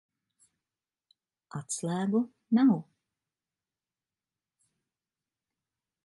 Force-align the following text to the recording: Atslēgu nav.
Atslēgu 1.59 2.21
nav. 2.59 2.73